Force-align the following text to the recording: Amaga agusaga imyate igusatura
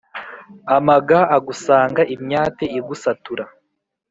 Amaga 0.77 1.17
agusaga 1.35 2.01
imyate 2.15 2.65
igusatura 2.77 3.43